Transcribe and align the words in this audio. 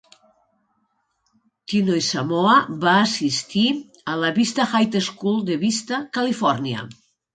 Tinoisamoa 1.73 2.55
va 2.85 2.93
assistir 3.01 3.67
a 4.15 4.19
la 4.23 4.35
Vista 4.39 4.69
High 4.75 5.01
School 5.11 5.41
de 5.51 5.59
Vista, 5.67 6.01
Califòrnia. 6.21 6.83